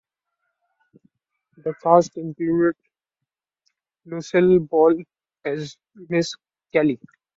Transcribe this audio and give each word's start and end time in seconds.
The 1.57 1.75
cast 1.75 2.17
included 2.17 2.73
Lucille 4.05 4.57
Ball 4.57 4.95
as 5.45 5.77
Mrs 5.95 6.37
Kelly. 6.73 6.99